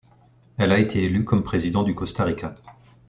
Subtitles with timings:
[0.57, 2.55] Elle a été élue comme président du Costa Rica.